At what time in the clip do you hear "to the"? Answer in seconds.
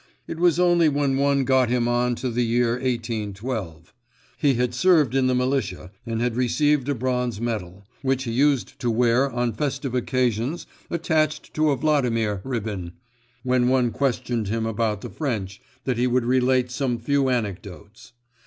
2.15-2.43